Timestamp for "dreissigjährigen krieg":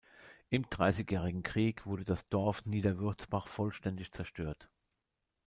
0.67-1.85